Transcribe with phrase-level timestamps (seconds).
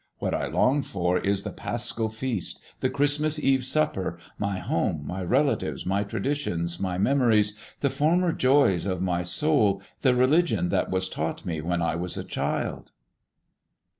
[0.17, 5.23] What I long for is the Paschal feast, the Christmas Eve supper, my home, my
[5.23, 11.07] relatives, my traditions, my memories, the former joys of my soul, the religion that was
[11.07, 12.89] taught me when I was a child.